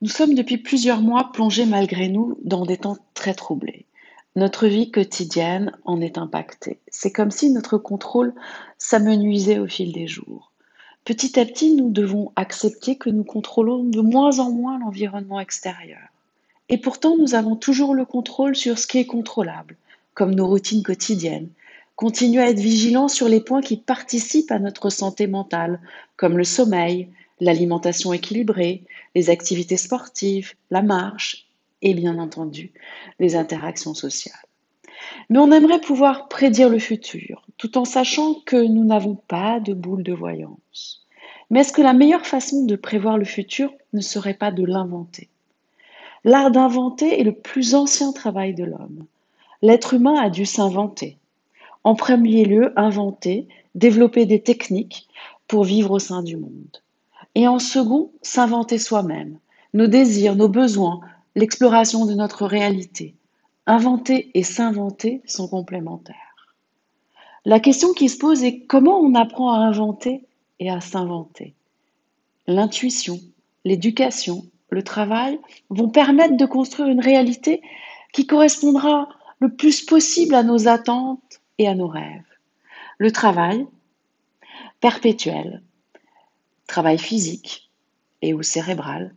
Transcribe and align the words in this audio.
Nous 0.00 0.08
sommes 0.08 0.34
depuis 0.34 0.58
plusieurs 0.58 1.00
mois 1.00 1.32
plongés 1.32 1.66
malgré 1.66 2.08
nous 2.08 2.38
dans 2.44 2.64
des 2.64 2.76
temps 2.76 2.98
très 3.14 3.34
troublés. 3.34 3.84
Notre 4.36 4.68
vie 4.68 4.92
quotidienne 4.92 5.72
en 5.84 6.00
est 6.00 6.18
impactée. 6.18 6.78
C'est 6.86 7.10
comme 7.10 7.32
si 7.32 7.50
notre 7.50 7.78
contrôle 7.78 8.32
s'amenuisait 8.78 9.58
au 9.58 9.66
fil 9.66 9.92
des 9.92 10.06
jours. 10.06 10.52
Petit 11.04 11.40
à 11.40 11.44
petit, 11.44 11.74
nous 11.74 11.90
devons 11.90 12.30
accepter 12.36 12.94
que 12.94 13.10
nous 13.10 13.24
contrôlons 13.24 13.82
de 13.82 14.00
moins 14.00 14.38
en 14.38 14.52
moins 14.52 14.78
l'environnement 14.78 15.40
extérieur. 15.40 15.98
Et 16.68 16.78
pourtant, 16.78 17.16
nous 17.16 17.34
avons 17.34 17.56
toujours 17.56 17.96
le 17.96 18.04
contrôle 18.04 18.54
sur 18.54 18.78
ce 18.78 18.86
qui 18.86 18.98
est 18.98 19.06
contrôlable, 19.06 19.76
comme 20.14 20.32
nos 20.32 20.46
routines 20.46 20.84
quotidiennes. 20.84 21.48
Continuer 21.96 22.42
à 22.42 22.50
être 22.50 22.60
vigilant 22.60 23.08
sur 23.08 23.28
les 23.28 23.40
points 23.40 23.62
qui 23.62 23.76
participent 23.76 24.52
à 24.52 24.60
notre 24.60 24.90
santé 24.90 25.26
mentale, 25.26 25.80
comme 26.16 26.38
le 26.38 26.44
sommeil, 26.44 27.08
l'alimentation 27.40 28.12
équilibrée, 28.12 28.84
les 29.14 29.30
activités 29.30 29.76
sportives, 29.76 30.54
la 30.70 30.82
marche 30.82 31.46
et 31.82 31.94
bien 31.94 32.18
entendu 32.18 32.72
les 33.18 33.36
interactions 33.36 33.94
sociales. 33.94 34.34
Mais 35.30 35.38
on 35.38 35.52
aimerait 35.52 35.80
pouvoir 35.80 36.28
prédire 36.28 36.68
le 36.68 36.78
futur, 36.78 37.44
tout 37.56 37.78
en 37.78 37.84
sachant 37.84 38.34
que 38.46 38.56
nous 38.56 38.84
n'avons 38.84 39.14
pas 39.14 39.60
de 39.60 39.74
boule 39.74 40.02
de 40.02 40.12
voyance. 40.12 41.06
Mais 41.50 41.60
est-ce 41.60 41.72
que 41.72 41.82
la 41.82 41.92
meilleure 41.92 42.26
façon 42.26 42.64
de 42.64 42.76
prévoir 42.76 43.16
le 43.16 43.24
futur 43.24 43.72
ne 43.92 44.00
serait 44.00 44.34
pas 44.34 44.50
de 44.50 44.64
l'inventer? 44.64 45.28
L'art 46.24 46.50
d'inventer 46.50 47.20
est 47.20 47.24
le 47.24 47.32
plus 47.32 47.74
ancien 47.74 48.12
travail 48.12 48.54
de 48.54 48.64
l'homme. 48.64 49.06
L'être 49.62 49.94
humain 49.94 50.16
a 50.20 50.30
dû 50.30 50.44
s'inventer. 50.44 51.16
En 51.84 51.94
premier 51.94 52.44
lieu, 52.44 52.72
inventer, 52.76 53.46
développer 53.74 54.26
des 54.26 54.42
techniques 54.42 55.08
pour 55.46 55.64
vivre 55.64 55.92
au 55.92 55.98
sein 55.98 56.22
du 56.22 56.36
monde 56.36 56.82
et 57.34 57.46
en 57.46 57.58
second, 57.58 58.10
s'inventer 58.22 58.78
soi-même, 58.78 59.38
nos 59.74 59.86
désirs, 59.86 60.36
nos 60.36 60.48
besoins, 60.48 61.00
l'exploration 61.34 62.06
de 62.06 62.14
notre 62.14 62.46
réalité. 62.46 63.14
Inventer 63.66 64.30
et 64.34 64.42
s'inventer 64.42 65.22
sont 65.26 65.46
complémentaires. 65.46 66.16
La 67.44 67.60
question 67.60 67.92
qui 67.92 68.08
se 68.08 68.18
pose 68.18 68.42
est 68.44 68.60
comment 68.66 68.98
on 68.98 69.14
apprend 69.14 69.52
à 69.52 69.58
inventer 69.58 70.24
et 70.58 70.70
à 70.70 70.80
s'inventer? 70.80 71.54
L'intuition, 72.46 73.20
l'éducation, 73.64 74.44
le 74.70 74.82
travail 74.82 75.38
vont 75.70 75.88
permettre 75.88 76.36
de 76.36 76.46
construire 76.46 76.88
une 76.88 77.00
réalité 77.00 77.62
qui 78.12 78.26
correspondra 78.26 79.08
le 79.40 79.54
plus 79.54 79.84
possible 79.84 80.34
à 80.34 80.42
nos 80.42 80.68
attentes 80.68 81.40
et 81.58 81.68
à 81.68 81.74
nos 81.74 81.88
rêves. 81.88 82.24
Le 82.98 83.12
travail, 83.12 83.66
perpétuel, 84.80 85.62
physique 86.98 87.70
et 88.22 88.34
ou 88.34 88.42
cérébral, 88.42 89.14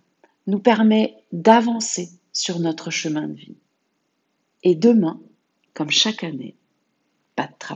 nous 0.47 0.59
permet 0.59 1.15
d'avancer 1.31 2.09
sur 2.33 2.59
notre 2.59 2.89
chemin 2.89 3.27
de 3.27 3.33
vie. 3.33 3.57
Et 4.63 4.75
demain, 4.75 5.19
comme 5.73 5.89
chaque 5.89 6.23
année, 6.23 6.55
pas 7.35 7.47
de 7.47 7.53
travail. 7.57 7.69